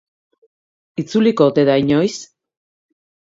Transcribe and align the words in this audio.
Itzuliko 1.03 1.47
ote 1.51 1.65
da 1.69 1.75
inoiz? 1.83 2.17